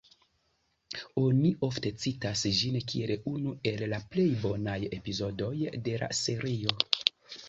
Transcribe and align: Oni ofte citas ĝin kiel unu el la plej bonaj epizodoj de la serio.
Oni 1.23 1.49
ofte 1.67 1.91
citas 2.05 2.41
ĝin 2.59 2.77
kiel 2.91 3.13
unu 3.31 3.53
el 3.73 3.83
la 3.91 3.99
plej 4.15 4.25
bonaj 4.47 4.79
epizodoj 4.99 5.53
de 5.89 5.95
la 6.05 6.09
serio. 6.21 6.75